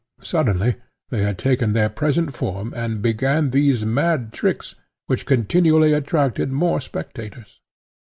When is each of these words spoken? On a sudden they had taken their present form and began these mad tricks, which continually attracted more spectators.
On 0.17 0.23
a 0.23 0.25
sudden 0.25 0.75
they 1.11 1.21
had 1.21 1.37
taken 1.37 1.73
their 1.73 1.87
present 1.87 2.33
form 2.33 2.73
and 2.75 3.03
began 3.03 3.51
these 3.51 3.85
mad 3.85 4.33
tricks, 4.33 4.73
which 5.05 5.27
continually 5.27 5.93
attracted 5.93 6.51
more 6.51 6.81
spectators. 6.81 7.61